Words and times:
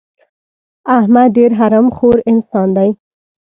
احمد 0.97 1.27
ډېر 1.37 1.51
حرام 1.59 1.87
خور 1.95 2.17
انسان 2.31 2.67
دی. 2.77 2.89